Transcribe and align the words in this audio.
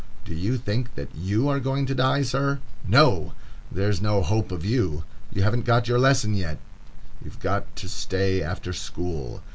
Do 0.25 0.33
you 0.33 0.57
think 0.57 0.95
that 0.95 1.13
you 1.15 1.47
are 1.47 1.59
going 1.59 1.85
to 1.85 1.93
die, 1.93 2.23
sir? 2.23 2.57
No! 2.87 3.33
there's 3.71 4.01
no 4.01 4.23
hope 4.23 4.51
of 4.51 4.65
you. 4.65 5.03
You 5.31 5.43
haven't 5.43 5.63
got 5.65 5.87
your 5.87 5.99
lesson 5.99 6.33
yet. 6.33 6.57
You've 7.23 7.39
got 7.39 7.75
to 7.75 7.87
stay 7.87 8.41
after 8.41 8.73
school. 8.73 9.43